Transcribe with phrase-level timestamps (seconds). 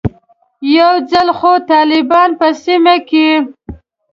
[0.77, 3.27] یو ځل خو طالبان په سیمه کې.